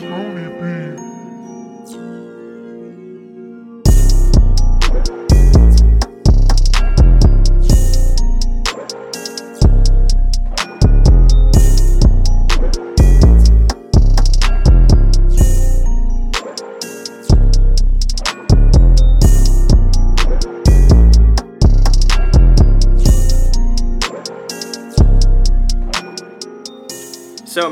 [0.00, 0.97] Rez Lonely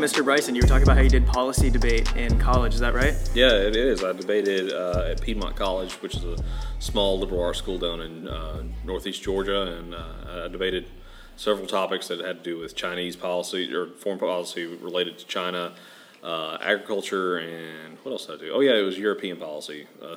[0.06, 0.22] Mr.
[0.22, 2.74] Bryson, you were talking about how you did policy debate in college.
[2.74, 3.12] Is that right?
[3.34, 4.04] Yeah, it is.
[4.04, 6.36] I debated uh, at Piedmont College, which is a
[6.78, 10.86] small liberal arts school down in uh, northeast Georgia, and uh, I debated
[11.34, 15.72] several topics that had to do with Chinese policy or foreign policy related to China,
[16.26, 18.52] uh, agriculture, and what else did I do?
[18.52, 20.16] Oh, yeah, it was European policy uh,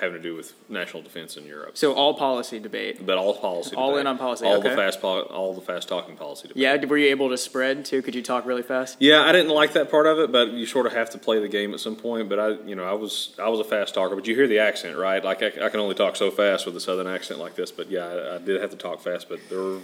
[0.00, 1.78] having to do with national defense in Europe.
[1.78, 3.06] So, all policy debate.
[3.06, 4.00] But all policy, All debate.
[4.02, 4.68] in on policy, all okay.
[4.68, 6.48] the fast, pol- all the fast talking policy.
[6.48, 6.62] Debate.
[6.62, 8.02] Yeah, were you able to spread too?
[8.02, 8.98] Could you talk really fast?
[9.00, 11.40] Yeah, I didn't like that part of it, but you sort of have to play
[11.40, 12.28] the game at some point.
[12.28, 14.58] But I, you know, I was I was a fast talker, but you hear the
[14.58, 15.24] accent, right?
[15.24, 17.72] Like I, I can only talk so fast with a southern accent like this.
[17.72, 19.30] But yeah, I, I did have to talk fast.
[19.30, 19.78] But there were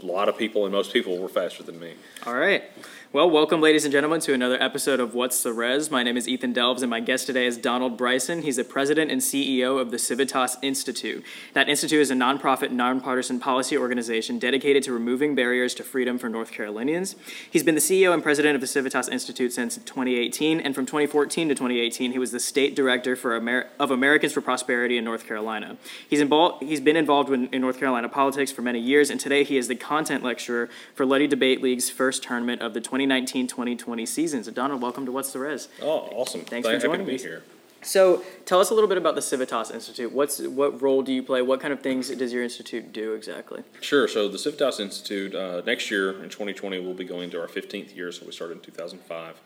[0.00, 1.94] a lot of people, and most people were faster than me.
[2.26, 2.62] All right.
[3.16, 5.90] Well, welcome, ladies and gentlemen, to another episode of What's the Res.
[5.90, 8.42] My name is Ethan Delves, and my guest today is Donald Bryson.
[8.42, 11.24] He's the president and CEO of the Civitas Institute.
[11.54, 16.28] That institute is a nonprofit, nonpartisan policy organization dedicated to removing barriers to freedom for
[16.28, 17.16] North Carolinians.
[17.50, 21.48] He's been the CEO and president of the Civitas Institute since 2018, and from 2014
[21.48, 25.26] to 2018, he was the state director for Amer- of Americans for Prosperity in North
[25.26, 25.78] Carolina.
[26.06, 26.62] He's involved.
[26.62, 29.68] He's been involved in, in North Carolina politics for many years, and today he is
[29.68, 34.44] the content lecturer for Letty Debate League's first tournament of the 2019-2020 season.
[34.44, 35.68] So, Donald, welcome to What's the Res.
[35.82, 36.42] Oh, awesome!
[36.42, 37.22] Thanks for joining us.
[37.22, 37.42] here.
[37.82, 40.12] So, tell us a little bit about the Civitas Institute.
[40.12, 41.42] What's what role do you play?
[41.42, 43.62] What kind of things does your institute do exactly?
[43.80, 44.08] Sure.
[44.08, 47.94] So the Civitas Institute uh, next year in 2020 we'll be going to our 15th
[47.94, 48.10] year.
[48.10, 49.40] So we started in 2005.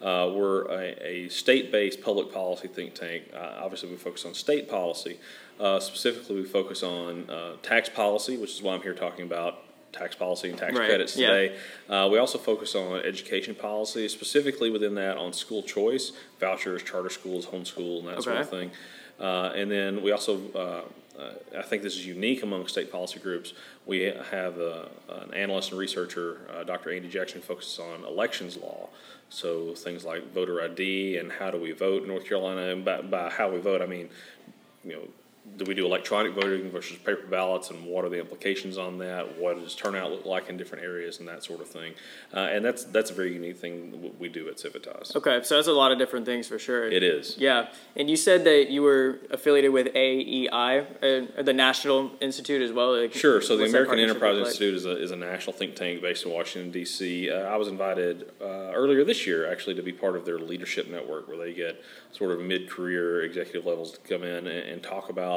[0.00, 3.24] Uh, we're a, a state-based public policy think tank.
[3.34, 5.18] Uh, obviously, we focus on state policy.
[5.58, 9.62] Uh, specifically, we focus on uh, tax policy, which is why I'm here talking about
[9.92, 11.28] tax policy and tax Right, credits yeah.
[11.28, 11.56] today.
[11.88, 17.10] Uh, we also focus on education policy, specifically within that on school choice, vouchers, charter
[17.10, 18.70] schools, homeschool, and that sort of thing.
[19.18, 23.20] Uh, and then we also, uh, uh, I think this is unique among state policy
[23.20, 23.52] groups.
[23.84, 26.90] We have uh, an analyst and researcher, uh, Dr.
[26.90, 28.88] Andy Jackson, focuses on elections law.
[29.28, 32.62] So things like voter ID and how do we vote in North Carolina.
[32.68, 34.08] And by, by how we vote, I mean,
[34.84, 35.08] you know,
[35.56, 39.38] do we do electronic voting versus paper ballots, and what are the implications on that?
[39.38, 41.94] What does turnout look like in different areas, and that sort of thing?
[42.34, 45.14] Uh, and that's that's a very unique thing we do at Civitas.
[45.16, 46.88] Okay, so that's a lot of different things for sure.
[46.88, 47.36] It is.
[47.38, 52.72] Yeah, and you said that you were affiliated with AEI, uh, the National Institute as
[52.72, 52.98] well.
[52.98, 53.40] Like, Sure.
[53.40, 54.46] So the American Enterprise like?
[54.46, 57.30] Institute is a, is a national think tank based in Washington, D.C.
[57.30, 60.88] Uh, I was invited uh, earlier this year, actually, to be part of their leadership
[60.88, 64.82] network where they get sort of mid career executive levels to come in and, and
[64.82, 65.29] talk about.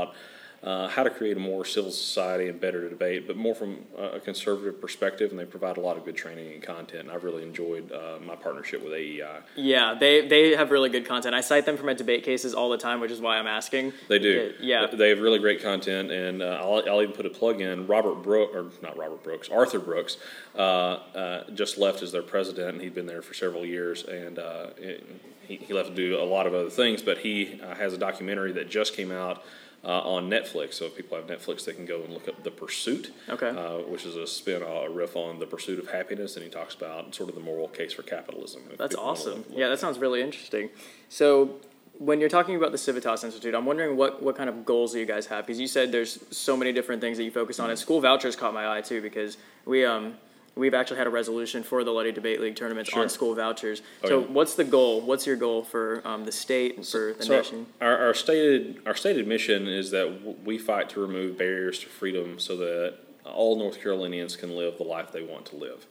[0.64, 4.18] Uh, how to create a more civil society and better debate, but more from a
[4.18, 7.02] conservative perspective, and they provide a lot of good training and content.
[7.02, 9.40] And I've really enjoyed uh, my partnership with AEI.
[9.58, 11.36] Yeah, they they have really good content.
[11.36, 13.92] I cite them for my debate cases all the time, which is why I'm asking.
[14.08, 14.54] They do.
[14.62, 14.88] Yeah.
[14.88, 17.86] They have really great content, and uh, I'll, I'll even put a plug in.
[17.86, 20.16] Robert Brooks, or not Robert Brooks, Arthur Brooks,
[20.58, 24.40] uh, uh, just left as their president, and he'd been there for several years, and
[24.40, 25.06] uh, it,
[25.46, 27.02] he, he left to do a lot of other things.
[27.02, 29.44] But he has a documentary that just came out.
[29.86, 32.52] Uh, on Netflix, so if people have Netflix, they can go and look up The
[32.52, 33.50] Pursuit, Okay.
[33.50, 36.74] uh, which is a spin, a riff on the pursuit of happiness, and he talks
[36.74, 38.62] about sort of the moral case for capitalism.
[38.78, 39.40] That's awesome.
[39.40, 40.70] look- Yeah, that sounds really interesting.
[41.10, 41.56] So,
[41.98, 45.00] when you're talking about the Civitas Institute, I'm wondering what, what kind of goals do
[45.00, 45.46] you guys have?
[45.46, 48.38] Because you said there's so many different things that you focus on, and school vouchers
[48.38, 49.02] caught my eye too.
[49.02, 49.36] Because
[49.66, 50.16] we um
[50.56, 53.02] we've actually had a resolution for the Luddy Debate League tournaments Sure.
[53.02, 53.82] on school vouchers.
[54.04, 54.28] Oh, so, yeah.
[54.28, 55.02] what's the goal?
[55.02, 57.66] What's your goal for um, the state and for the So nation?
[57.82, 62.40] Our, our stated our stated mission is that we fight to remove barriers to freedom
[62.40, 62.96] so that
[63.26, 65.86] all North Carolinians can live the life they want to live.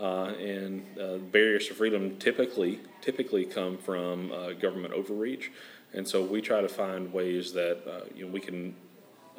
[0.00, 5.52] Uh, and uh, barriers to freedom typically typically come from uh, government overreach,
[5.92, 8.74] and so we try to find ways that uh, you know we can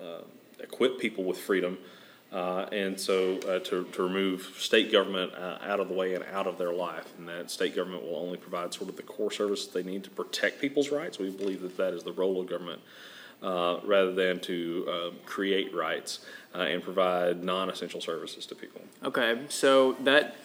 [0.01, 0.21] uh,
[0.59, 1.77] equip people with freedom.
[2.33, 6.25] Uh, and so uh, to, to remove state government uh, out of the way and
[6.33, 9.30] out of their life, and that state government will only provide sort of the core
[9.30, 11.19] services they need to protect people's rights.
[11.19, 12.81] We believe that that is the role of government,
[13.44, 16.25] uh, rather than to uh, create rights
[16.56, 18.81] uh, and provide non-essential services to people.
[19.03, 20.36] Okay, so that.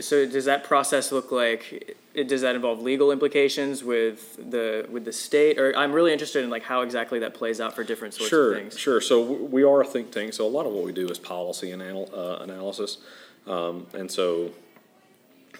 [0.00, 1.96] So does that process look like?
[2.12, 5.58] It, does that involve legal implications with the with the state?
[5.58, 8.52] Or I'm really interested in like how exactly that plays out for different sorts Sure,
[8.52, 8.78] of things.
[8.78, 9.00] sure.
[9.00, 10.32] So we are a think tank.
[10.32, 12.98] So a lot of what we do is policy and anal- uh, analysis,
[13.46, 14.50] um, and so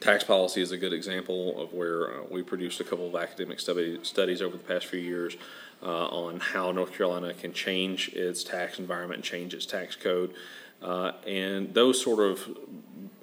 [0.00, 3.60] Tax policy is a good example of where uh, we produced a couple of academic
[3.60, 5.36] study, studies over the past few years
[5.82, 10.32] uh, on how North Carolina can change its tax environment and change its tax code.
[10.80, 12.48] Uh, and those sort of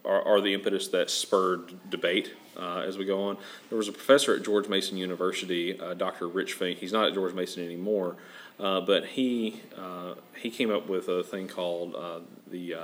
[0.05, 3.37] are, are, the impetus that spurred debate uh, as we go on.
[3.69, 6.27] There was a professor at George Mason University, uh, Dr.
[6.27, 6.79] Rich Fink.
[6.79, 8.15] He's not at George Mason anymore,
[8.59, 9.61] uh, but he
[10.35, 11.95] he came up with a thing called
[12.49, 12.75] the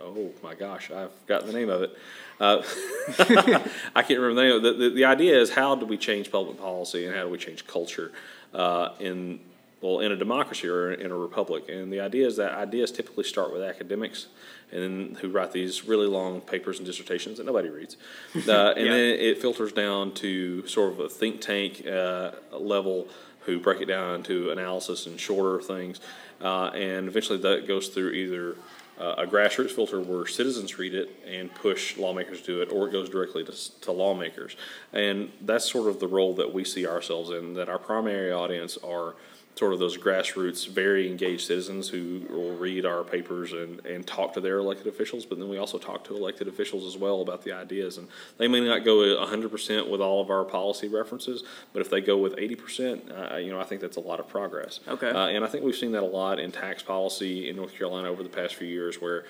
[0.00, 1.96] oh my gosh, I've forgotten the name of it.
[2.40, 2.62] Uh,
[3.94, 4.62] I can't remember the name.
[4.62, 7.38] The, the, the, idea is how do we change public policy and how do we
[7.38, 8.10] change culture
[8.52, 9.40] uh, in
[9.84, 11.68] well in a democracy or in a republic?
[11.68, 14.26] And the idea is that ideas typically start with academics
[14.72, 17.96] and then who write these really long papers and dissertations that nobody reads,
[18.48, 18.92] uh, and yeah.
[18.92, 23.06] then it filters down to sort of a think tank uh, level
[23.40, 26.00] who break it down into analysis and shorter things,
[26.40, 28.56] uh, and eventually that goes through either
[28.98, 32.88] uh, a grassroots filter where citizens read it and push lawmakers to do it, or
[32.88, 34.56] it goes directly to, to lawmakers.
[34.92, 38.78] And that's sort of the role that we see ourselves in, that our primary audience
[38.78, 39.14] are
[39.56, 44.32] sort of those grassroots, very engaged citizens who will read our papers and, and talk
[44.34, 47.42] to their elected officials, but then we also talk to elected officials as well about
[47.44, 47.96] the ideas.
[47.96, 52.00] And they may not go 100% with all of our policy references, but if they
[52.00, 54.80] go with 80%, uh, you know, I think that's a lot of progress.
[54.88, 55.10] Okay.
[55.10, 58.08] Uh, and I think we've seen that a lot in tax policy in North Carolina
[58.08, 59.24] over the past few years where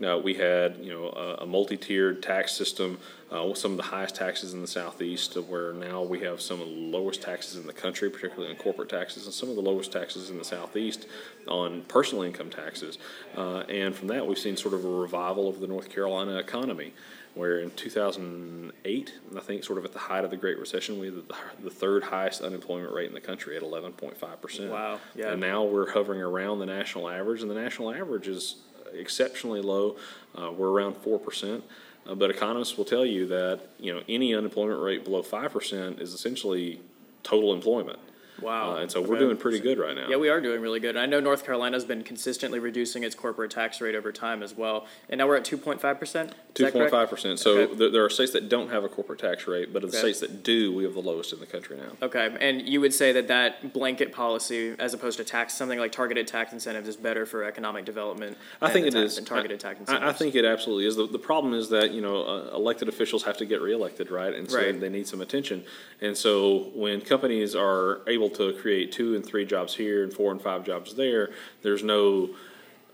[0.00, 2.98] uh, we had you know a, a, multi-tiered tax system
[3.32, 6.60] uh, with some of the highest taxes in the southeast, where now we have some
[6.60, 9.62] of the lowest taxes in the country, particularly on corporate taxes, and some of the
[9.62, 11.06] lowest taxes in the southeast
[11.46, 12.98] on personal income taxes.
[13.36, 16.92] Uh, and from that, we've seen sort of a revival of the North Carolina economy.
[17.34, 21.06] Where in 2008, I think, sort of at the height of the Great Recession, we
[21.06, 21.34] had the,
[21.64, 24.70] the third highest unemployment rate in the country at 11.5 percent.
[24.70, 25.00] Wow!
[25.14, 25.32] Yeah.
[25.32, 28.56] And now we're hovering around the national average, and the national average is
[28.94, 29.96] exceptionally low.
[30.34, 31.62] Uh, we're around 4%.
[32.04, 36.12] Uh, but economists will tell you that you know any unemployment rate below 5% is
[36.12, 36.80] essentially
[37.22, 37.98] total employment.
[38.42, 38.76] Wow.
[38.76, 40.08] Uh, and so we're doing pretty good right now.
[40.08, 40.90] Yeah, we are doing really good.
[40.90, 44.56] And I know North Carolina's been consistently reducing its corporate tax rate over time as
[44.56, 44.86] well.
[45.08, 46.32] And now we're at 2.5%?
[46.54, 47.38] 2.5%.
[47.38, 47.76] So okay.
[47.76, 50.12] th- there are states that don't have a corporate tax rate, but of the okay.
[50.12, 51.92] states that do, we have the lowest in the country now.
[52.02, 52.36] Okay.
[52.40, 56.26] And you would say that that blanket policy, as opposed to tax, something like targeted
[56.26, 58.36] tax incentives, is better for economic development?
[58.60, 59.16] I think it is.
[59.16, 60.10] Than targeted I, tax incentives.
[60.10, 60.96] I, think it absolutely is.
[60.96, 64.34] The, the problem is that, you know, uh, elected officials have to get reelected, right?
[64.34, 64.78] And so right.
[64.78, 65.64] they need some attention.
[66.00, 70.30] And so when companies are able to create two and three jobs here and four
[70.32, 71.30] and five jobs there.
[71.62, 72.30] There's no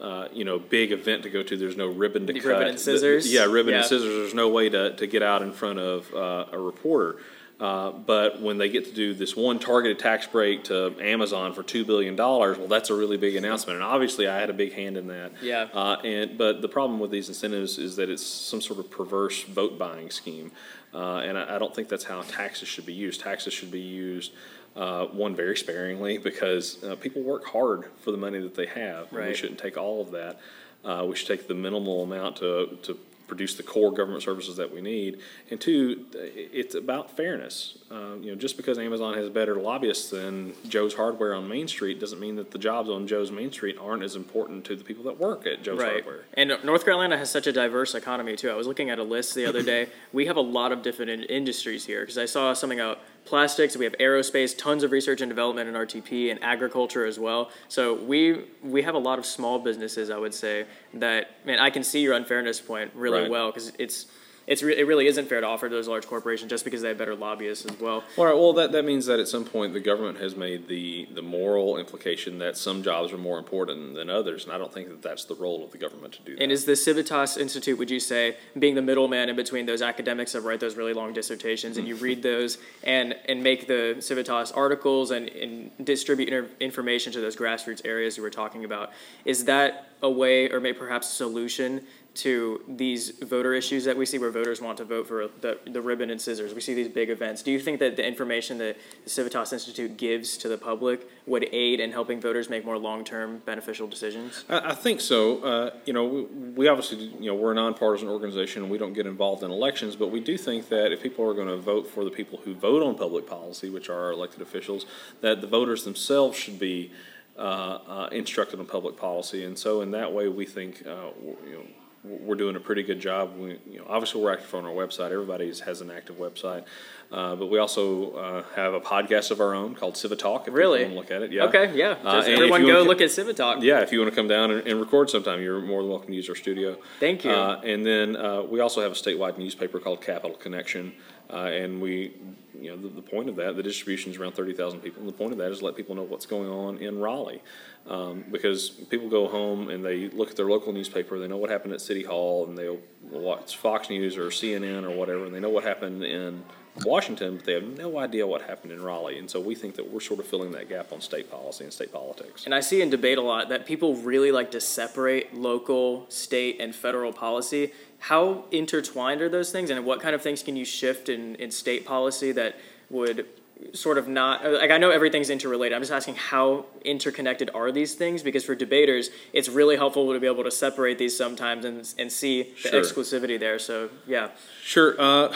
[0.00, 1.56] uh, you know, big event to go to.
[1.56, 2.44] There's no ribbon to cut.
[2.44, 3.25] Ribbon and scissors.
[3.25, 3.79] The, yeah, ribbon yeah.
[3.79, 4.14] and scissors.
[4.14, 7.19] There's no way to, to get out in front of uh, a reporter.
[7.61, 11.64] Uh, but when they get to do this one targeted tax break to Amazon for
[11.64, 14.75] two billion dollars, well, that's a really big announcement, and obviously I had a big
[14.75, 15.32] hand in that.
[15.43, 15.67] Yeah.
[15.75, 19.43] Uh, and but the problem with these incentives is that it's some sort of perverse
[19.43, 20.52] vote buying scheme,
[20.94, 23.23] uh, and I, I, don't think that's how taxes should be used.
[23.23, 24.32] Taxes should be used
[24.78, 29.12] uh, one very sparingly because uh, people work hard for the money that they have.
[29.12, 29.28] Right.
[29.28, 30.38] we shouldn't take all of that.
[30.84, 32.96] Uh, we should take the minimal amount to, to
[33.26, 35.19] produce the core government services that we need.
[35.50, 37.78] And two, it's about fairness.
[37.90, 42.00] Uh, you know, just because Amazon has better lobbyists than Joe's Hardware on Main Street
[42.00, 45.05] doesn't mean that the jobs on Joe's Main Street aren't as important to the people
[45.05, 46.05] that work at Joe's right.
[46.05, 46.24] Hardware.
[46.34, 48.50] And North Carolina has such a diverse economy too.
[48.50, 49.88] I was looking at a list the other day.
[50.12, 52.98] we have a lot of different in- industries here because I saw something out
[53.29, 57.51] plastics, we have aerospace, tons of research and development in RTP, and agriculture as well.
[57.69, 61.70] So we we have a lot of small businesses, I would say, that man, I
[61.70, 63.31] can see your unfairness point really right.
[63.31, 64.06] well because it's
[64.48, 66.98] it's re- it really isn't fair to offer those large corporations just because they have
[66.98, 68.02] better lobbyists as well.
[68.17, 68.34] All right.
[68.34, 71.76] Well, that, that means that at some point the government has made the, the moral
[71.76, 75.24] implication that some jobs are more important than others, and I don't think that that's
[75.26, 76.43] the role of the government to do that.
[76.43, 80.32] And is the Civitas Institute, would you say, being the middleman in between those academics
[80.32, 82.05] that write those really long dissertations, and you mm-hmm.
[82.05, 87.36] read those and and make the Civitas articles and, and distribute inter- information to those
[87.36, 88.90] grassroots areas you were talking about?
[89.24, 91.84] Is that a way, or maybe perhaps a solution
[92.15, 95.81] to these voter issues that we see where voters want to vote for the, the
[95.81, 96.53] ribbon and scissors.
[96.53, 97.43] We see these big events.
[97.43, 101.48] Do you think that the information that the Civitas Institute gives to the public would
[101.53, 104.44] aid in helping voters make more long-term beneficial decisions?
[104.48, 105.43] I, I think so.
[105.44, 108.94] Uh, you know, we, we, obviously, you know, we're a nonpartisan organization and we don't
[108.94, 111.86] get involved in elections, but we do think that if people are going to vote
[111.86, 114.86] for the people who vote on public policy, which are our elected officials,
[115.20, 116.91] that the voters themselves should be
[117.38, 117.41] uh,
[117.86, 119.44] uh, instructed on public policy.
[119.44, 121.10] And so in that way, we think, uh,
[121.46, 121.67] you know,
[122.05, 123.36] we're doing a pretty good job.
[123.36, 125.10] We, you know, obviously we're active on our website.
[125.10, 126.64] Everybody has an active website,
[127.10, 130.46] uh, but we also uh, have a podcast of our own called Civitalk.
[130.46, 130.82] If Really?
[130.82, 131.44] want to look at it, yeah.
[131.44, 131.96] Okay, yeah.
[132.05, 133.62] Uh, everyone go look at Civitalk.
[133.62, 136.08] Yeah, if you want to come down and, and record sometime, you're more than welcome
[136.10, 136.76] to use our studio.
[137.00, 137.31] Thank you.
[137.32, 140.93] Uh, and then uh, we also have a statewide newspaper called Capital Connection,
[141.32, 142.15] uh, and we,
[142.58, 145.08] you know, the, the point of that, the distribution is around thirty thousand people, and
[145.08, 147.43] the point of that is let people know what's going on in Raleigh,
[147.87, 151.51] um, because people go home and they look at their local newspaper, they know what
[151.51, 152.81] happened at City Hall, and they'll
[153.11, 156.43] watch Fox News or CNN or whatever, and they know what happened in
[156.85, 159.91] Washington, but they have no idea what happened in Raleigh, and so we think that
[159.91, 162.44] we're sort of filling that gap on state policy and state politics.
[162.44, 166.61] And I see in debate a lot that people really like to separate local, state,
[166.61, 167.73] and federal policy.
[167.98, 171.50] How intertwined are those things, and what kind of things can you shift in, in
[171.50, 172.56] state policy that
[172.90, 173.26] would
[173.72, 175.74] sort of not like I know everything's interrelated.
[175.74, 180.20] I'm just asking how interconnected are these things because for debaters, it's really helpful to
[180.20, 182.81] be able to separate these sometimes and and see the Sure.
[182.81, 183.58] exclusivity there.
[183.58, 184.28] So yeah,
[184.62, 184.94] Sure.
[184.98, 185.34] Uh,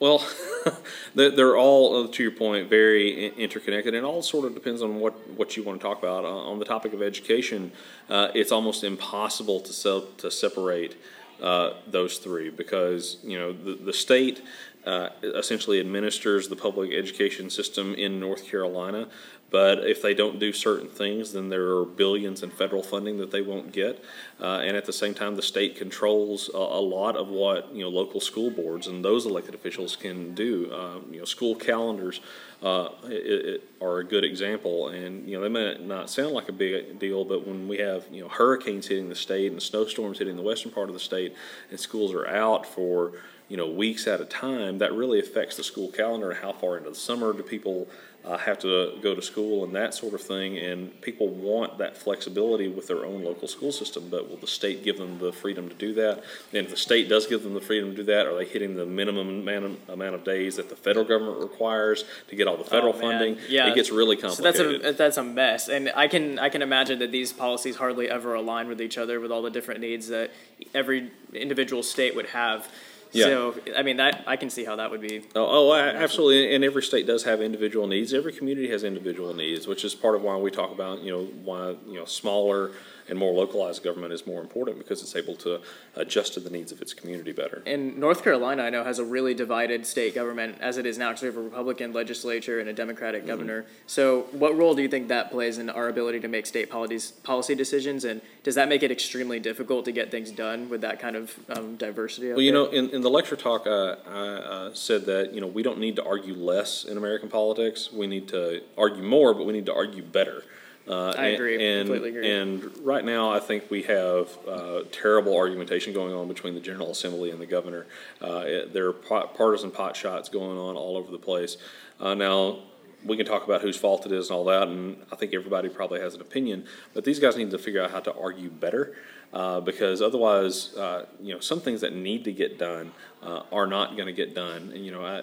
[0.00, 0.26] well,
[1.14, 4.80] they're, they're all, uh, to your point, very interconnected, and it all sort of depends
[4.82, 6.24] on what, what you want to talk about.
[6.24, 7.70] Uh, on the topic of education,
[8.08, 10.96] uh, it's almost impossible to se- to separate
[11.42, 14.42] uh, those three because you know the the state
[14.86, 19.08] uh, essentially administers the public education system in North Carolina.
[19.50, 23.32] But if they don't do certain things, then there are billions in federal funding that
[23.32, 24.02] they won't get.
[24.40, 27.82] Uh, and at the same time, the state controls a, a lot of what you
[27.82, 30.70] know local school boards and those elected officials can do.
[30.72, 32.20] Uh, you know, school calendars
[32.62, 36.48] uh, it, it are a good example, and you know they may not sound like
[36.48, 40.18] a big deal, but when we have you know hurricanes hitting the state and snowstorms
[40.18, 41.34] hitting the western part of the state,
[41.70, 43.12] and schools are out for
[43.48, 46.76] you know weeks at a time, that really affects the school calendar and how far
[46.76, 47.88] into the summer do people
[48.24, 50.58] uh, have to go to school and that sort of thing.
[50.58, 54.84] And people want that flexibility with their own local school system, but will the state
[54.84, 56.18] give them the freedom to do that?
[56.52, 58.76] And if the state does give them the freedom to do that, are they hitting
[58.76, 62.56] the minimum amount of, amount of days that the federal government requires to get all
[62.56, 63.38] the federal Oh, funding?
[63.48, 63.68] Yeah.
[63.68, 64.82] it gets really So complicated.
[64.82, 68.10] that's a that's a mess, and I can I can imagine that these policies hardly
[68.10, 70.30] ever align with each other with all the different needs that
[70.74, 72.68] every individual state would have.
[73.12, 73.24] Yeah.
[73.24, 75.22] So I mean that I can see how that would be.
[75.34, 76.54] Oh, oh, absolutely.
[76.54, 78.14] And every state does have individual needs.
[78.14, 81.24] Every community has individual needs, which is part of why we talk about, you know,
[81.44, 82.72] why, you know, smaller
[83.08, 85.60] and more localized government is more important because it's able to
[85.96, 87.62] adjust to the needs of its community better.
[87.66, 91.10] And North Carolina, I know, has a really divided state government as it is now.
[91.10, 93.28] Because we have a Republican legislature and a Democratic Mm-hmm.
[93.28, 93.66] governor.
[93.86, 97.10] So, what role do you think that plays in our ability to make state policies,
[97.10, 98.04] policy decisions?
[98.04, 101.38] And does that make it extremely difficult to get things done with that kind of
[101.50, 102.28] um, diversity?
[102.28, 102.62] Well, you there?
[102.62, 105.78] know, in, in the lecture talk, uh, I uh, said that, you know, we don't
[105.78, 107.92] need to argue less in American politics.
[107.92, 110.44] We need to argue more, but we need to argue better.
[110.90, 111.54] Uh, I and- agree.
[111.54, 112.30] And, Completely agree.
[112.30, 116.90] And right now, I think we have uh, terrible argumentation going on between the General
[116.90, 117.86] Assembly and the governor.
[118.20, 121.58] Uh, it, there are pot, partisan pot shots going on all over the place.
[122.00, 122.58] Uh, now,
[123.04, 125.68] we can talk about whose fault it is and all that, and I think everybody
[125.68, 126.66] probably has an opinion.
[126.92, 128.96] But these guys need to figure out how to argue better,
[129.32, 132.90] uh, because otherwise, uh, you know, some things that need to get done
[133.22, 134.72] uh, are not going to get done.
[134.74, 135.22] And you know, I,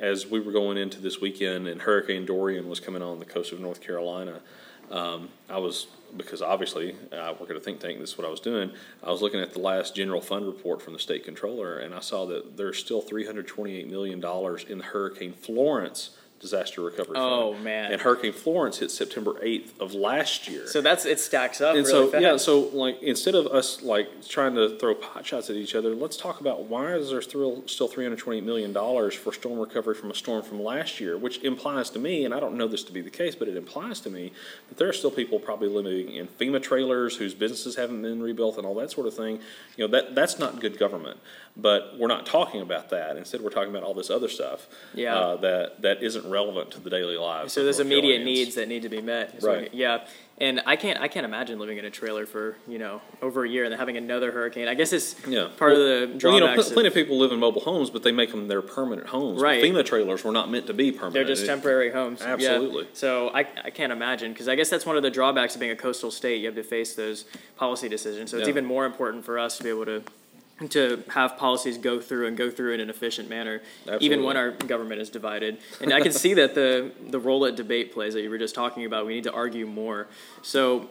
[0.00, 3.52] as we were going into this weekend, and Hurricane Dorian was coming on the coast
[3.52, 4.40] of North Carolina,
[4.90, 7.98] um, I was because obviously I work at a think tank.
[7.98, 8.70] This is what I was doing.
[9.02, 12.00] I was looking at the last general fund report from the state controller, and I
[12.00, 17.64] saw that there's still 328 million dollars in Hurricane Florence disaster recovery Oh, fund.
[17.64, 17.92] man.
[17.92, 20.66] And Hurricane Florence hit September 8th of last year.
[20.66, 22.22] So that's it stacks up and really so fast.
[22.22, 25.94] yeah, so like instead of us like trying to throw pot shots at each other,
[25.94, 30.10] let's talk about why is there still still 328 million dollars for storm recovery from
[30.10, 32.92] a storm from last year, which implies to me, and I don't know this to
[32.92, 34.32] be the case, but it implies to me
[34.68, 38.58] that there are still people probably living in FEMA trailers whose businesses haven't been rebuilt
[38.58, 39.40] and all that sort of thing.
[39.76, 41.18] You know that that's not good government.
[41.58, 43.16] But we're not talking about that.
[43.16, 45.16] Instead, we're talking about all this other stuff Yeah.
[45.18, 47.52] uh, that that isn't relevant to the daily lives.
[47.52, 49.40] So there's immediate needs that need to be met.
[49.42, 49.72] So, Right.
[49.72, 50.06] Yeah.
[50.38, 53.48] And I can't I can't imagine living in a trailer for you know over a
[53.48, 54.68] year and then having another hurricane.
[54.68, 55.48] I guess it's Yeah.
[55.56, 55.86] part Well- of
[56.20, 56.64] the Well, you know, drawbacks.
[56.66, 59.40] pl- plenty of people live in mobile homes, but they make them their permanent homes.
[59.40, 59.62] Right.
[59.64, 61.14] FEMA trailers were not meant to be permanent.
[61.14, 62.20] they're just It- temporary homes.
[62.20, 62.34] Yeah.
[62.34, 62.86] Absolutely.
[62.92, 65.72] So I, I can't imagine because I guess that's one of the drawbacks of being
[65.72, 66.40] a coastal state.
[66.40, 67.24] You have to face those
[67.56, 68.30] policy decisions.
[68.30, 68.50] So it's Yeah.
[68.50, 70.02] even more important for us to be able to
[70.70, 73.60] to have policies go through and go through in an efficient manner,
[74.00, 75.58] even when our government is divided.
[75.80, 78.54] And I can see that the the role that debate plays that you were just
[78.54, 79.06] talking about.
[79.06, 80.06] We need to argue more.
[80.42, 80.88] So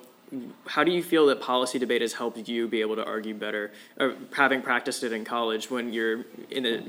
[0.68, 3.72] how do you feel that policy debate has helped you be able to argue better,
[4.00, 6.84] or having practiced it in college when you're in a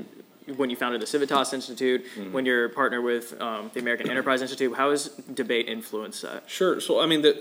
[0.55, 2.31] when you founded the Civitas Institute, Mm-hmm.
[2.31, 6.43] when you're partner with um, the American Enterprise Institute, how has debate influenced that?
[6.47, 6.79] Sure.
[6.79, 7.35] So I mean that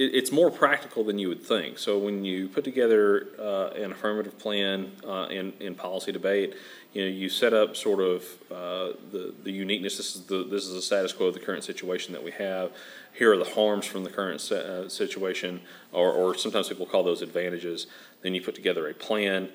[0.00, 1.78] it, it's more practical than you would think.
[1.78, 6.54] So when you put together uh, an affirmative plan uh, in in policy debate,
[6.92, 9.98] you know you set up sort of uh, the the uniqueness.
[9.98, 12.72] This is the this is the status quo of the current situation that we have.
[13.12, 15.60] Here are the harms from the current uh, situation,
[15.92, 17.86] or, or sometimes people call those advantages.
[18.22, 19.50] Then you put together a plan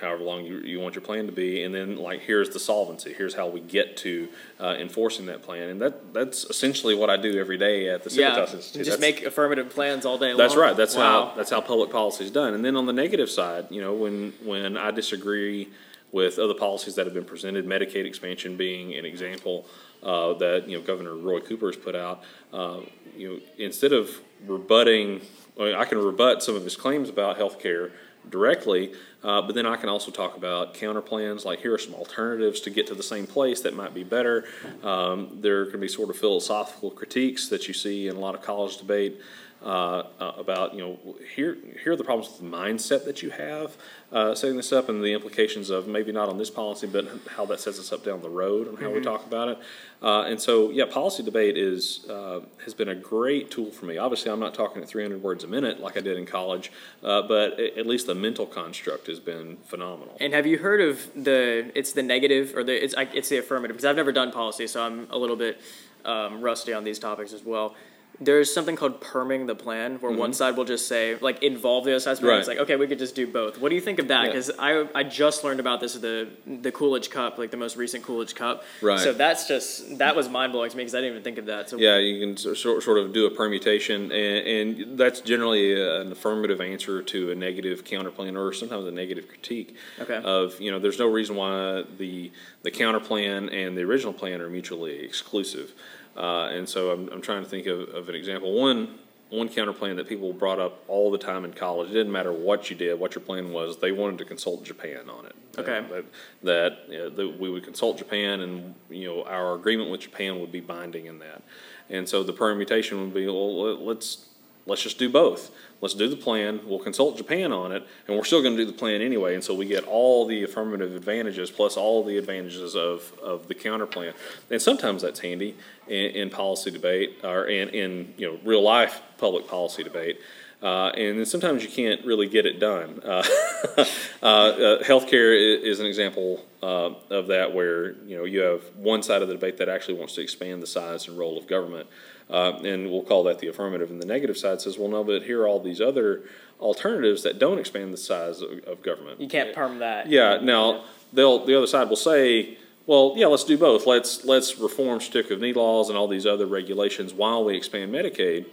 [0.00, 3.12] however long you, you want your plan to be, and then like here's the solvency.
[3.12, 4.28] Here's how we get to
[4.58, 8.10] uh, enforcing that plan, and that that's essentially what I do every day at the
[8.10, 8.84] Civitas yeah, Institute.
[8.86, 10.38] just That's- make affirmative plans all day long.
[10.38, 10.76] that's right.
[10.76, 11.30] That's Wow.
[11.30, 12.54] how that's how public policy is done.
[12.54, 15.68] And then on the negative side, you know, when when I disagree
[16.12, 19.66] with other policies that have been presented, Medicaid expansion being an example
[20.02, 22.22] uh, that you know Governor Roy Cooper has put out.
[22.52, 22.80] Uh,
[23.16, 25.20] you know, instead of rebutting,
[25.56, 27.92] well, I can rebut some of his claims about health care
[28.28, 31.44] directly, uh, but then I can also talk about counter plans.
[31.44, 34.44] Like here are some alternatives to get to the same place that might be better.
[34.82, 38.42] Um, there can be sort of philosophical critiques that you see in a lot of
[38.42, 39.20] college debate
[39.62, 40.98] uh, uh, about you know
[41.36, 43.76] here here are the problems with the mindset that you have
[44.10, 47.44] uh, setting this up and the implications of maybe not on this policy but how
[47.44, 49.58] that sets us up down the road and how we talk about it
[50.02, 53.98] uh, and so yeah policy debate is uh, has been a great tool for me
[53.98, 56.72] obviously I'm not talking at 300 words a minute like I did in college
[57.04, 61.10] uh, but at least the mental construct has been phenomenal And have you heard of
[61.14, 61.70] the?
[61.74, 62.82] It's the negative or the?
[62.82, 65.60] It's it's the affirmative because I've never done policy, so I'm a little bit
[66.04, 67.74] um, rusty on these topics as well.
[68.20, 71.92] There's something called perming the plan, where one side will just say like involve the
[71.92, 72.38] other side plan.
[72.38, 72.58] It's Mm-hmm.
[72.58, 73.58] Like okay, we could just do both.
[73.58, 74.22] What do you think of that?
[74.24, 74.26] Yeah.
[74.28, 77.76] Because I I just learned about this at the the Coolidge Cup, like the most
[77.76, 78.64] recent Coolidge Cup.
[78.82, 78.98] Right.
[79.00, 81.46] So that's just that was mind blowing to me because I didn't even think of
[81.46, 81.70] that.
[81.70, 86.12] So Yeah, you can sort sort of do a permutation, and, and that's generally an
[86.12, 89.76] affirmative answer to a negative counterplan or sometimes a negative critique.
[90.00, 90.20] Okay.
[90.22, 92.30] Of you know, there's no reason why the
[92.62, 95.72] the counterplan and the original plan are mutually exclusive,
[96.20, 98.52] uh, and so I'm, I'm trying to think of, of an example.
[98.52, 98.98] One
[99.30, 101.88] one counterplan that people brought up all the time in college.
[101.90, 103.78] It didn't matter what you did, what your plan was.
[103.78, 105.36] They wanted to consult Japan on it.
[105.56, 105.78] Okay.
[105.78, 106.04] Uh, that
[106.42, 110.40] that, you know, that we would consult Japan, and you know our agreement with Japan
[110.40, 111.42] would be binding in that.
[111.88, 114.26] And so the permutation would be, well, let- let's
[114.66, 115.50] let's just do both.
[115.80, 116.60] Let's do the plan.
[116.66, 119.34] We'll consult Japan on it, and we're still going to do the plan anyway.
[119.34, 123.54] And so we get all the affirmative advantages plus all the advantages of, of the
[123.54, 124.12] counter plan.
[124.50, 125.56] And sometimes that's handy
[125.88, 130.20] in, in policy debate or in, in you know real life public policy debate.
[130.62, 133.00] Uh, and then sometimes you can't really get it done.
[133.02, 133.24] Uh,
[133.78, 139.02] uh, uh, healthcare is an example uh, of that, where you know you have one
[139.02, 141.88] side of the debate that actually wants to expand the size and role of government,
[142.30, 143.90] uh, and we'll call that the affirmative.
[143.90, 146.22] And the negative side says, well, no, but here are all these other
[146.60, 149.20] alternatives that don't expand the size of, of government.
[149.20, 150.08] you can't perm that.
[150.08, 150.38] Yeah.
[150.42, 153.86] Now they'll the other side will say, well, yeah, let's do both.
[153.86, 157.92] Let's let's reform certificate of need laws and all these other regulations while we expand
[157.92, 158.46] Medicaid.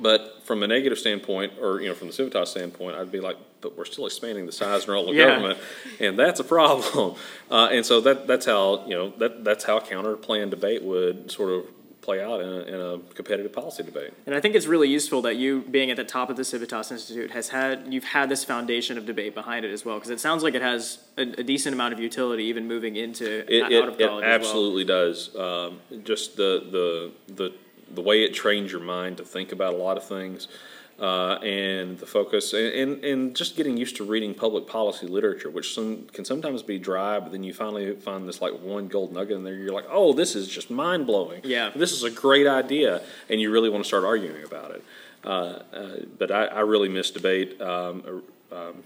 [0.00, 3.36] But from a negative standpoint, or you know, from the Civitas standpoint, I'd be like,
[3.60, 5.26] but we're still expanding the size and role of Yeah.
[5.26, 5.58] government,
[6.00, 7.14] and that's a problem.
[7.50, 11.30] Uh, and so that that's how you know that that's how counter plan debate would
[11.30, 11.64] sort of
[12.04, 14.12] play out in a, in a competitive policy debate.
[14.26, 16.90] And I think it's really useful that you, being at the top of the Civitas
[16.96, 20.20] Institute, has had you've had this foundation of debate behind it as well, because it
[20.20, 23.72] sounds like it has a, a decent amount of utility, even moving into It, out
[23.72, 24.24] it, of it college.
[24.24, 24.34] as well.
[24.40, 25.34] absolutely does.
[25.46, 27.48] Um, just the, the the
[27.94, 30.48] the way it trains your mind to think about a lot of things,
[30.98, 35.74] uh, and the focus, and, and, just getting used to reading public policy literature, which
[35.74, 39.36] some, can sometimes be dry, but then you finally find this like one gold nugget
[39.36, 39.54] in there.
[39.54, 41.40] You're like, oh, this is just mind blowing.
[41.42, 41.70] Yeah.
[41.74, 44.84] this is a great idea, and you really want to start arguing about it.
[45.24, 47.60] Uh, uh, but I, I really miss debate.
[47.60, 48.84] Um, um,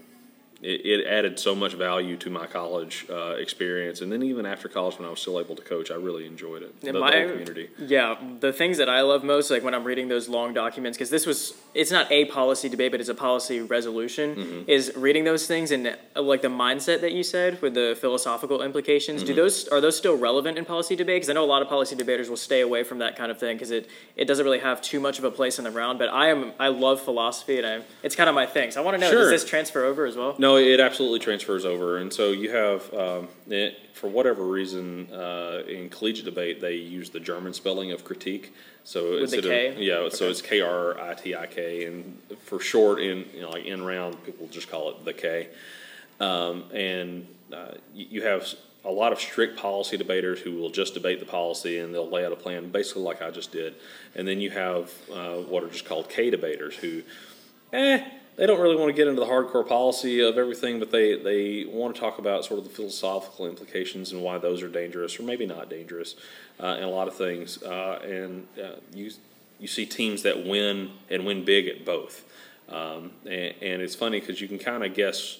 [0.61, 4.67] it, it added so much value to my college uh, experience, and then even after
[4.67, 6.79] college, when I was still able to coach, I really enjoyed it.
[6.81, 7.69] The, And the whole community.
[7.77, 11.09] Yeah, the things that I love most, like when I'm reading those long documents, because
[11.09, 14.69] this was, it's not a policy debate, but it's a policy resolution, Mm-hmm.
[14.69, 18.61] is reading those things and uh, like the mindset that you said with the philosophical
[18.61, 19.21] implications.
[19.21, 19.27] Mm-hmm.
[19.27, 21.17] Do those, are those still relevant in policy debate?
[21.17, 23.39] Because I know a lot of policy debaters will stay away from that kind of
[23.39, 25.99] thing because it, it doesn't really have too much of a place in the round.
[25.99, 28.71] But I am, I love philosophy and I, it's kind of my thing.
[28.71, 29.21] So I want to know, Sure.
[29.21, 30.35] does this transfer over as well?
[30.37, 35.63] No, it absolutely transfers over, and so you have, um, it, for whatever reason, uh,
[35.67, 38.53] in collegiate debate, they use the German spelling of critique.
[38.83, 39.67] So With instead K?
[39.67, 43.41] of yeah, so it's K R I T I K, and for short, in you
[43.41, 45.49] know, like in round, people just call it the K.
[46.19, 48.47] Um, and uh, you, you have
[48.85, 52.25] a lot of strict policy debaters who will just debate the policy and they'll lay
[52.25, 53.75] out a plan, basically like I just did.
[54.15, 57.03] And then you have uh, what are just called K debaters who,
[57.73, 58.05] eh,
[58.39, 61.65] they don't really want to get into the hardcore policy of everything, but they, they
[61.65, 65.23] want to talk about sort of the philosophical implications and why those are dangerous or
[65.23, 66.15] maybe not dangerous
[66.63, 67.61] uh, in a lot of things.
[67.61, 69.11] Uh, and uh, you
[69.59, 72.23] you see teams that win and win big at both.
[72.69, 75.39] Um, and, and it's funny because you can kind of guess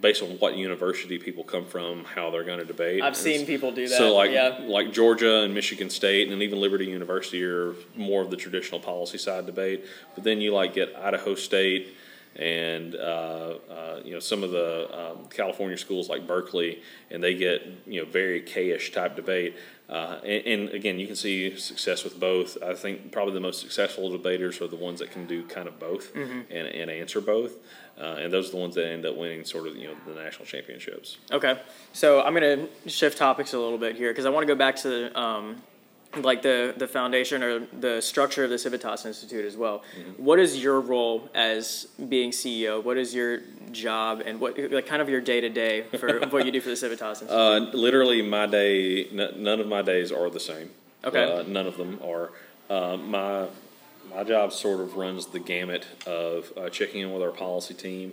[0.00, 3.02] based on what university people come from, how they're going to debate.
[3.02, 3.98] I've And seen people do that.
[3.98, 4.60] So like yeah.
[4.68, 9.18] like Georgia and Michigan State and even Liberty University are more of the traditional policy
[9.18, 9.84] side debate.
[10.14, 11.96] But then you like get Idaho State
[12.36, 17.34] and uh, uh, you know some of the um, California schools like Berkeley, and they
[17.34, 19.56] get you know very K-ish type debate.
[19.88, 22.56] Uh, and, and again, you can see success with both.
[22.62, 25.80] I think probably the most successful debaters are the ones that can do kind of
[25.80, 27.56] both and, and answer both.
[28.00, 30.14] Uh, and those are the ones that end up winning sort of you know the
[30.14, 31.18] national championships.
[31.32, 31.60] Okay,
[31.92, 34.76] so I'm gonna shift topics a little bit here because I want to go back
[34.76, 35.60] to um,
[36.16, 39.82] like the the foundation or the structure of the Civitas Institute as well.
[39.98, 40.24] Mm-hmm.
[40.24, 42.82] What is your role as being CEO?
[42.82, 46.44] What is your job and what like kind of your day to day for what
[46.44, 47.38] you do for the Civitas Institute?
[47.38, 49.06] Uh, literally, my day.
[49.06, 50.70] N- none of my days are the same.
[51.04, 51.32] Okay.
[51.32, 52.30] Uh, none of them are.
[52.68, 53.46] Uh, my
[54.14, 58.12] my job sort of runs the gamut of uh, checking in with our policy team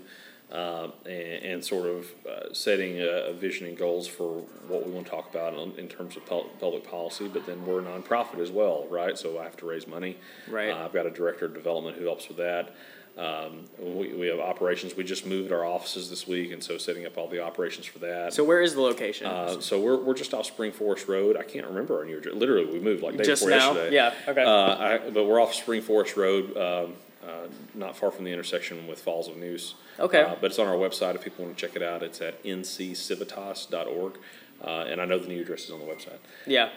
[0.51, 4.91] uh, and, and sort of uh, setting a, a vision and goals for what we
[4.91, 7.27] want to talk about in, in terms of pul- public policy.
[7.27, 9.17] But then we're a nonprofit as well, right?
[9.17, 10.17] So I have to raise money.
[10.49, 10.69] Right.
[10.69, 12.73] Uh, I've got a director of development who helps with that.
[13.17, 14.95] Um, we, we have operations.
[14.95, 17.97] We just moved our offices this week, and so setting up all the operations for
[17.99, 18.31] that.
[18.31, 19.25] so where is the location?
[19.25, 21.35] Uh, so we're, we're just off Spring Forest Road.
[21.35, 22.35] I can't remember our new address.
[22.35, 23.71] Literally, we moved like day Just before now?
[23.73, 23.95] yesterday.
[23.95, 24.43] Yeah, okay.
[24.43, 26.93] Uh, I, but we're off Spring Forest Road, um,
[27.27, 29.75] uh, not far from the intersection with Falls of Neuse.
[29.99, 30.21] Okay.
[30.21, 32.03] Uh, but it's on our website if people want to check it out.
[32.03, 34.17] It's at nccivitas.org.
[34.63, 36.19] Uh, and I know the new address is on the website.
[36.45, 36.69] yeah.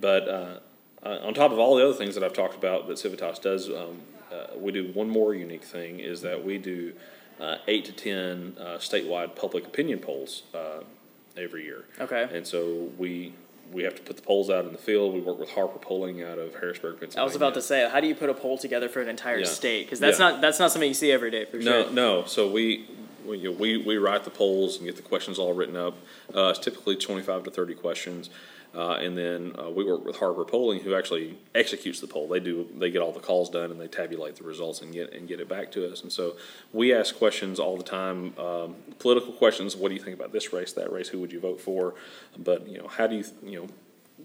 [0.00, 0.58] But uh,
[1.04, 3.68] uh, on top of all the other things that I've talked about that Civitas does,
[3.68, 4.00] um,
[4.32, 6.92] uh, we do one more unique thing is that we do
[7.40, 10.80] uh, eight to ten uh, statewide public opinion polls uh,
[11.36, 11.84] every year.
[12.00, 12.28] Okay.
[12.32, 13.34] And so we
[13.72, 15.14] we have to put the polls out in the field.
[15.14, 17.22] We work with Harper Polling out of Harrisburg, Pennsylvania.
[17.22, 19.38] I was about to say, how do you put a poll together for an entire
[19.40, 19.46] Yeah.
[19.46, 19.86] state?
[19.86, 20.30] Because that's Yeah.
[20.30, 21.92] not that's not something you see every day for No, sure.
[21.92, 22.24] no.
[22.26, 22.86] So we
[23.26, 25.94] we, you know, we we write the polls and get the questions all written up.
[26.34, 28.30] Uh, it's typically twenty five to thirty questions,
[28.74, 32.28] uh, and then uh, we work with Harper Polling, who actually executes the poll.
[32.28, 35.12] They do they get all the calls done and they tabulate the results and get
[35.12, 36.02] and get it back to us.
[36.02, 36.36] And so
[36.72, 39.76] we ask questions all the time, um, political questions.
[39.76, 41.08] What do you think about this race, that race?
[41.08, 41.94] Who would you vote for?
[42.38, 43.68] But you know, how do you you know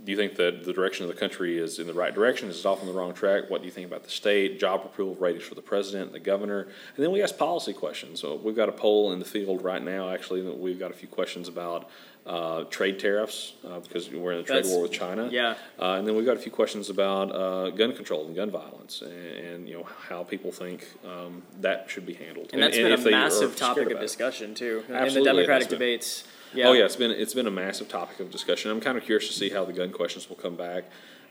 [0.04, 2.50] do you think that the direction of the country is in the right direction?
[2.50, 3.50] Is it off on the wrong track?
[3.50, 6.62] What do you think about the state, job approval ratings for the president, the governor?
[6.96, 8.22] And then we ask policy questions.
[8.22, 10.94] So we've got a poll in the field right now, actually, that we've got a
[10.94, 11.90] few questions about
[12.26, 15.30] uh, trade tariffs uh, because we're in a trade That's- war with China.
[15.32, 15.56] yeah.
[15.80, 19.02] Uh, and then we've got a few questions about uh, gun control and gun violence
[19.02, 22.50] and, and you know how people think um, that should be handled.
[22.54, 24.06] And that's if been a massive topic of about it.
[24.06, 26.22] discussion too in the Democratic debates.
[26.24, 26.32] been.
[26.54, 26.68] Yeah.
[26.68, 28.72] Oh yeah, it's been it's been a massive topic of discussion.
[28.72, 30.86] I'm kind of curious to see how the gun questions will come back,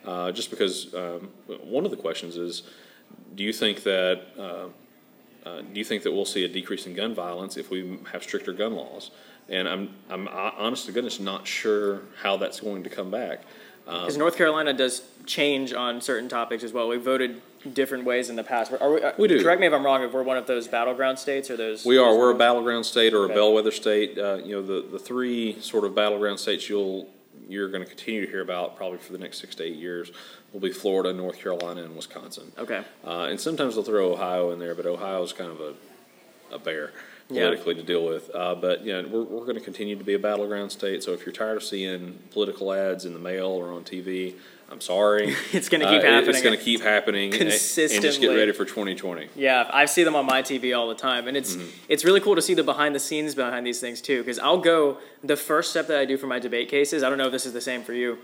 [0.05, 1.31] uh, just because um,
[1.65, 2.63] one of the questions is,
[3.35, 6.95] do you think that uh, uh, do you think that we'll see a decrease in
[6.95, 9.11] gun violence if we have stricter gun laws?
[9.49, 13.43] And I'm I'm uh, honest to goodness not sure how that's going to come back.
[13.85, 16.89] Because North Carolina does change on certain topics as well.
[16.89, 17.41] We voted
[17.75, 18.73] different ways in the past.
[18.81, 19.43] Are we, uh, We do.
[19.43, 20.03] Correct me if I'm wrong.
[20.03, 21.85] If we're one of those battleground states or those.
[21.85, 22.11] We are.
[22.11, 23.35] those We're a battleground state or a Okay.
[23.35, 24.19] bellwether state.
[24.19, 27.09] Uh, you know, the, the three sort of battleground states you'll
[27.49, 30.11] you're going to continue to hear about probably for the next six to eight years
[30.53, 32.51] will be Florida, North Carolina, and Wisconsin.
[32.59, 32.83] Okay.
[33.07, 35.75] Uh, and sometimes they'll throw Ohio in there, but Ohio is kind of a
[36.53, 36.93] a bear
[37.29, 37.43] Yeah.
[37.47, 38.31] politically to deal with.
[38.35, 41.03] Uh, but you know, we're, we're going to continue to be a battleground state.
[41.03, 44.35] So if you're tired of seeing political ads in the mail or on TV,
[44.71, 45.35] I'm sorry.
[45.53, 46.31] It's gonna keep Uh, it- happening.
[46.35, 47.33] It's going to keep happening.
[47.33, 48.37] and- And just get Consistently.
[48.37, 49.29] ready for 2020.
[49.37, 51.69] Yeah, I see them on my TV all the time, and it's Mm-hmm.
[51.89, 54.19] it's really cool to see the behind the scenes behind these things too.
[54.23, 57.03] Because I'll go the first step that I do for my debate cases.
[57.05, 58.19] I don't know if this is the same for you,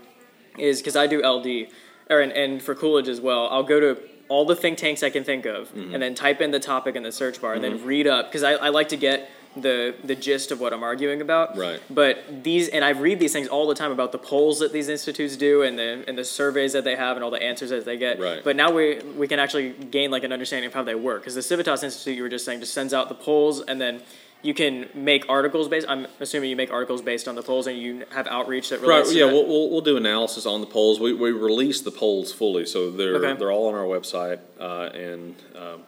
[0.57, 1.67] is because I do LD,
[2.09, 3.47] or and, and for Coolidge as well.
[3.49, 3.97] I'll go to
[4.29, 5.93] all the think tanks I can think of, Mm-hmm.
[5.93, 8.43] and then type in the topic in the search bar, and then read up because
[8.43, 11.55] I, I like to get the the gist of what I'm arguing about.
[11.55, 11.79] Right.
[11.89, 14.89] But these, and I read these things all the time about the polls that these
[14.89, 17.85] institutes do, and the and the surveys that they have, and all the answers that
[17.85, 18.19] they get.
[18.19, 18.43] Right.
[18.43, 21.35] But now we we can actually gain like an understanding of how they work because
[21.35, 24.01] the Civitas Institute you were just saying just sends out the polls, and then
[24.43, 25.87] you can make articles based.
[25.89, 28.87] I'm assuming you make articles based on the polls, and you have outreach that Right.
[28.97, 29.11] relates.
[29.11, 29.25] to Yeah.
[29.27, 29.33] that.
[29.33, 30.99] We'll, we'll we'll do analysis on the polls.
[30.99, 33.33] We we release the polls fully, so they're Okay.
[33.39, 35.81] they're all on our website, uh, and um,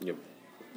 [0.00, 0.12] you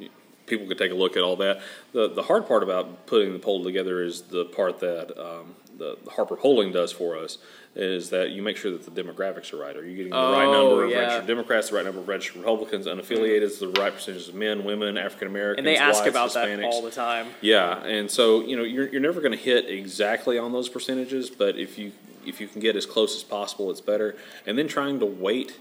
[0.00, 0.08] know,
[0.46, 1.60] people could take a look at all that.
[1.92, 5.98] The the hard part about putting the poll together is the part that um, the,
[6.04, 7.36] the Harper Polling does for us
[7.76, 9.76] is that you make sure that the demographics are right.
[9.76, 10.98] Are you getting the right Oh, number of yeah.
[11.00, 14.64] registered Democrats, the right number of registered Republicans, unaffiliated, is the right percentages of men,
[14.64, 17.28] women, African Americans, and they ask whites, about that all the time.
[17.42, 21.30] Yeah, and so you know you're, you're never going to hit exactly on those percentages,
[21.30, 21.92] but if you
[22.24, 24.16] if you can get as close as possible, it's better.
[24.46, 25.56] And then trying to weight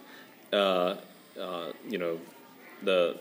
[0.53, 0.95] uh,
[1.39, 2.19] uh, you know,
[2.83, 3.17] the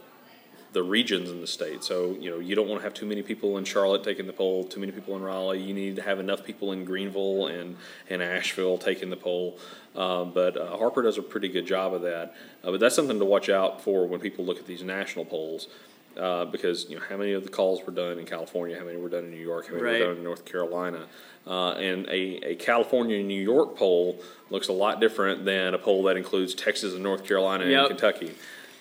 [0.74, 1.82] the regions in the state.
[1.82, 4.32] So you know you don't want to have too many people in Charlotte taking the
[4.34, 5.62] poll, too many people in Raleigh.
[5.62, 7.76] You need to have enough people in Greenville and
[8.10, 9.58] and Asheville taking the poll.
[9.96, 12.34] Uh, but uh, Harper does a pretty good job of that.
[12.62, 15.68] Uh, but that's something to watch out for when people look at these national polls.
[16.16, 18.96] Uh, because you know how many of the calls were done in California, how many
[18.96, 20.00] were done in New York, how many Right.
[20.00, 21.06] were done in North Carolina,
[21.44, 26.04] uh, and a, a California New York poll looks a lot different than a poll
[26.04, 27.78] that includes Texas and North Carolina Yep.
[27.80, 28.32] and Kentucky.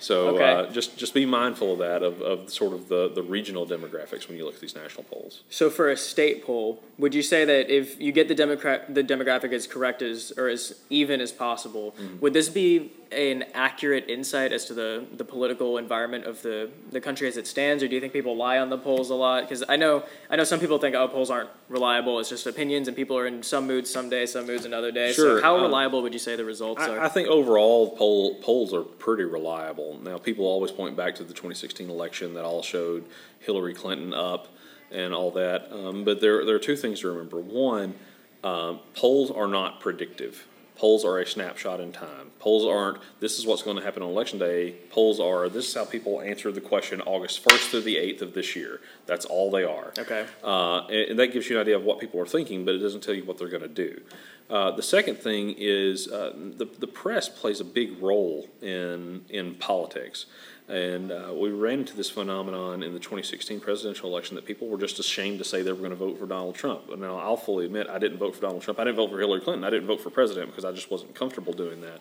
[0.04, 0.52] So Okay.
[0.52, 4.28] uh, just just be mindful of that of, of sort of the, the regional demographics
[4.28, 5.34] when you look at these national polls.
[5.50, 6.68] So for a state poll,
[7.02, 10.48] would you say that if you get the democrat the demographic as correct as or
[10.56, 12.20] as even as possible, Mm-hmm.
[12.22, 17.00] would this be an accurate insight as to the, the political environment of the, the
[17.00, 19.44] country as it stands, or do you think people lie on the polls a lot?
[19.44, 22.88] Because I know I know some people think oh polls aren't reliable; it's just opinions,
[22.88, 25.14] and people are in some moods some days, some moods another day.
[25.14, 27.00] Sure, So how uh, reliable would you say the results are?
[27.00, 30.00] I, I think overall poll, polls are pretty reliable.
[30.04, 33.06] Now people always point back to the 2016 election that all showed
[33.40, 34.48] Hillary Clinton up
[34.92, 37.40] and all that, um, but there there are two things to remember.
[37.40, 37.96] One,
[38.44, 40.48] um, polls are not predictive.
[40.76, 42.32] Polls are a snapshot in time.
[42.40, 44.76] Polls aren't, this is what's going to happen on election day.
[44.90, 48.34] Polls are, this is how people answered the question August 1st through the 8th of
[48.34, 48.82] this year.
[49.06, 49.94] That's all they are.
[49.98, 50.26] Okay.
[50.44, 52.80] Uh, and, and that gives you an idea of what people are thinking, but it
[52.80, 54.02] doesn't tell you what they're going to do.
[54.50, 59.56] Uh, the second thing is uh, the, the press plays a big role in, in
[59.56, 60.26] politics.
[60.70, 64.78] And uh, we ran into this phenomenon in the 2016 presidential election that people were
[64.78, 66.84] just ashamed to say they were going to vote for Donald Trump.
[66.98, 68.80] Now, I'll fully admit I didn't vote for Donald Trump.
[68.80, 69.66] I didn't vote for Hillary Clinton.
[69.66, 72.00] I didn't vote for president because I just wasn't comfortable doing that.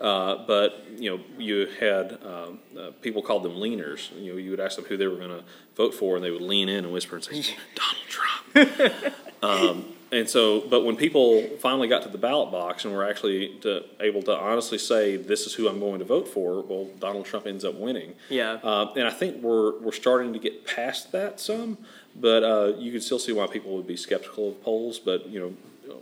[0.00, 4.10] Uh, but you know, you had um, uh, people called them leaners.
[4.18, 5.44] You know, you would ask them who they were going to
[5.76, 10.28] vote for, and they would lean in and whisper and say, "Donald Trump." um, and
[10.28, 14.22] so, but when people finally got to the ballot box and were actually to, able
[14.22, 17.64] to honestly say, "This is who I'm going to vote for," well, Donald Trump ends
[17.64, 18.14] up winning.
[18.30, 18.58] Yeah.
[18.62, 21.78] Uh, and I think we're we're starting to get past that some,
[22.16, 24.98] but uh, you can still see why people would be skeptical of polls.
[24.98, 25.96] But you know,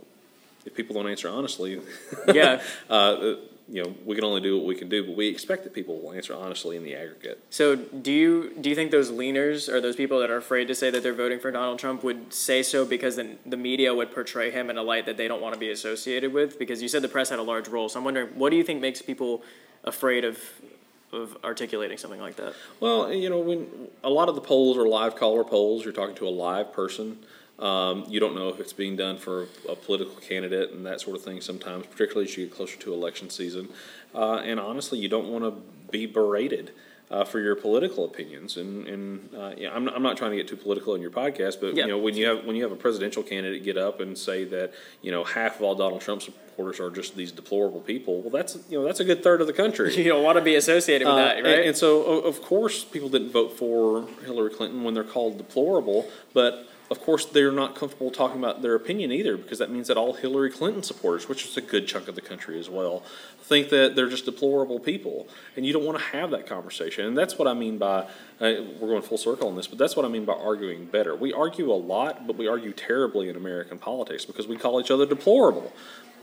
[0.65, 1.81] if people don't answer honestly,
[2.33, 2.61] Yeah.
[2.89, 3.35] uh,
[3.69, 5.05] you know, we can only do what we can do.
[5.05, 7.43] But we expect that people will answer honestly in the aggregate.
[7.49, 10.75] So do you do you think those leaners or those people that are afraid to
[10.75, 14.11] say that they're voting for Donald Trump would say so because then the media would
[14.11, 16.57] portray him in a light that they don't want to be associated with?
[16.57, 18.63] Because you said the press had a large role, so I'm wondering what do you
[18.63, 19.43] think makes people
[19.83, 20.39] afraid of
[21.11, 22.53] of articulating something like that?
[22.79, 23.67] Well, you know, when
[24.03, 27.19] a lot of the polls are live caller polls, you're talking to a live person.
[27.59, 31.15] Um, you don't know if it's being done for a political candidate and that sort
[31.15, 33.69] of thing sometimes, particularly as you get closer to election season.
[34.13, 35.59] Uh, and honestly, you don't want to
[35.91, 36.71] be berated
[37.09, 38.57] uh, for your political opinions.
[38.57, 41.59] And, and uh, yeah, I'm, I'm not trying to get too political in your podcast,
[41.59, 41.85] but Yeah.
[41.85, 44.43] you know, when you have when you have a presidential candidate get up and say
[44.45, 48.29] that you know half of all Donald Trump supporters are just these deplorable people, well,
[48.29, 49.95] that's you know that's a good third of the country.
[49.97, 51.65] You don't want to be associated with Uh, that, and- right?
[51.65, 56.67] And, so, of course, people didn't vote for Hillary Clinton when they're called deplorable, but
[56.89, 60.13] of course, they're not comfortable talking about their opinion either because that means that all
[60.13, 63.03] Hillary Clinton supporters, which is a good chunk of the country as well,
[63.41, 65.27] think that they're just deplorable people.
[65.55, 67.05] And you don't want to have that conversation.
[67.05, 68.03] And that's what I mean by,
[68.39, 71.15] uh, we're going full circle on this, but that's what I mean by arguing better.
[71.15, 74.91] We argue a lot, but we argue terribly in American politics because we call each
[74.91, 75.73] other deplorable.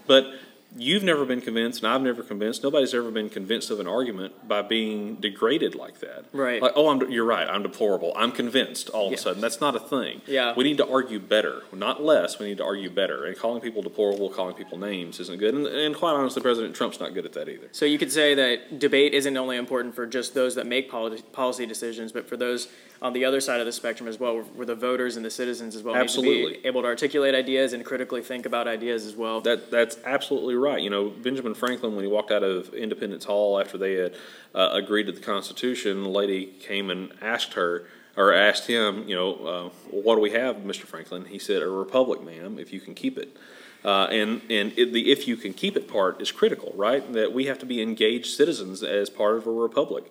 [0.07, 0.33] But
[0.77, 2.63] you've never been convinced, and I've never convinced.
[2.63, 6.25] Nobody's ever been convinced of an argument by being degraded like that.
[6.33, 6.61] Right.
[6.61, 7.49] Like, oh, I'm, you're right.
[7.49, 8.13] I'm deplorable.
[8.17, 8.89] I'm convinced.
[8.91, 9.19] All of Yeah.
[9.19, 10.23] a sudden, that's not a thing.
[10.27, 10.55] Yeah.
[10.57, 12.39] We need to argue better, not less.
[12.39, 13.25] We need to argue better.
[13.25, 15.55] And calling people deplorable, calling people names, isn't good.
[15.55, 17.69] And, and quite honestly, President Trump's not good at that either.
[17.73, 21.23] So you could say that debate isn't only important for just those that make poli-
[21.33, 22.69] policy decisions, but for those
[23.03, 25.77] on the other side of the spectrum as well, where the voters and the citizens
[25.77, 26.53] as well need to Absolutely.
[26.59, 29.41] be able to articulate ideas and critically think about ideas as well.
[29.43, 30.64] That that's absolutely right.
[30.83, 34.15] You know, Benjamin Franklin, when he walked out of Independence Hall after they had
[34.55, 39.15] uh, agreed to the Constitution, the lady came and asked her or asked him, you
[39.15, 40.83] know, uh, what do we have, Mr.
[40.85, 41.27] Franklin?
[41.27, 43.37] He said, a republic, ma'am, if you can keep it.
[43.85, 47.13] Uh, and and it, the if you can keep it part is critical, right?
[47.13, 50.05] That we have to be engaged citizens as part of a republic.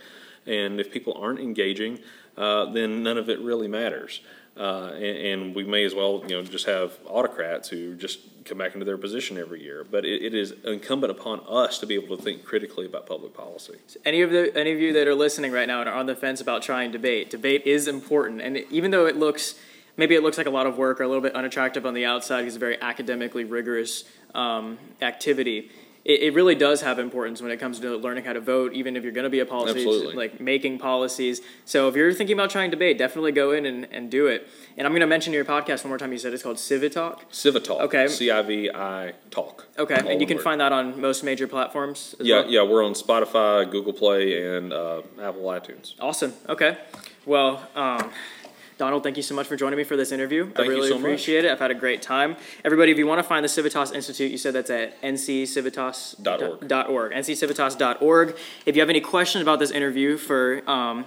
[0.45, 1.99] And if people aren't engaging,
[2.37, 4.21] uh, then none of it really matters.
[4.55, 8.57] Uh, and, and we may as well, you know, just have autocrats who just come
[8.57, 9.83] back into their position every year.
[9.89, 13.33] But it, it is incumbent upon us to be able to think critically about public
[13.33, 13.77] policy.
[14.05, 16.15] Any of the any of you that are listening right now and are on the
[16.15, 18.41] fence about trying debate, debate is important.
[18.41, 19.55] And even though it looks
[19.97, 22.05] maybe it looks like a lot of work or a little bit unattractive on the
[22.05, 25.69] outside it's a very academically rigorous um, activity,
[26.05, 28.95] it, it really does have importance when it comes to learning how to vote, even
[28.95, 31.41] if you're going to be a policy, like making policies.
[31.65, 34.47] So if you're thinking about trying to debate, definitely go in and, and do it.
[34.75, 36.11] And I'm going to mention your podcast one more time.
[36.11, 37.21] You said it's called Civitalk.
[37.31, 37.81] Civitalk.
[37.81, 38.07] Okay.
[38.07, 39.67] C I V I Talk.
[39.77, 40.43] Okay, and you can word.
[40.43, 42.15] find that on most major platforms.
[42.19, 42.51] As Yeah, well?
[42.51, 45.93] yeah, we're on Spotify, Google Play, and uh, Apple iTunes.
[45.99, 46.33] Awesome.
[46.49, 46.77] Okay.
[47.25, 48.11] Well, um,
[48.83, 50.43] Donald, thank you so much for joining me for this interview.
[50.43, 51.03] I Thank you really so much.
[51.03, 51.51] appreciate it.
[51.51, 52.35] I've had a great time.
[52.65, 56.21] Everybody, if you want to find the Civitas Institute, you said that's at ncivitas.org.
[56.21, 56.67] Dot org.
[56.67, 57.13] Dot org.
[57.13, 58.35] ncivitas.org.
[58.65, 61.05] If you have any questions about this interview for um,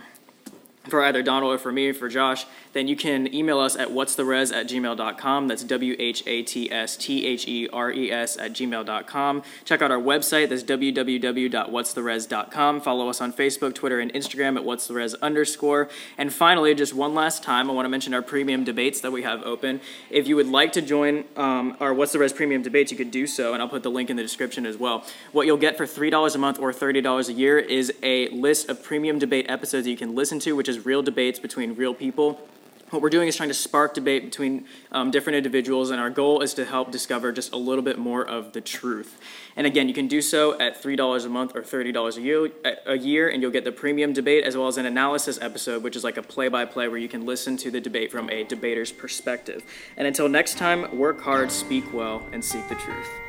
[0.89, 3.91] for either Donald or for me or for Josh, then you can email us at
[3.91, 5.49] what's the res at gmail.com.
[5.49, 9.43] That's W H A T S T H E R E S at gmail.com.
[9.65, 10.51] Check out our website.
[10.51, 12.81] That's www.what'stheres.com.
[12.81, 15.89] Follow us on Facebook, Twitter, and Instagram at what's the res underscore.
[16.19, 19.23] And finally, just one last time, I want to mention our premium debates that we
[19.23, 19.81] have open.
[20.11, 23.11] If you would like to join um, our What's the Res premium debates, you could
[23.11, 25.05] do so, and I'll put the link in the description as well.
[25.33, 28.83] What you'll get for $3 a month or $30 a year is a list of
[28.83, 32.41] premium debate episodes you can listen to, which is real debates between real people.
[32.90, 36.40] What we're doing is trying to spark debate between um, different individuals, and our goal
[36.40, 39.18] is to help discover just a little bit more of the truth.
[39.57, 42.51] And again, you can do so at $3 a month or $30 a year,
[42.87, 45.96] a year, and you'll get the premium debate as well as an analysis episode, which
[45.96, 48.44] is like a play by play where you can listen to the debate from a
[48.44, 49.64] debater's perspective.
[49.96, 53.26] And until next time, work hard, speak well, and seek the truth.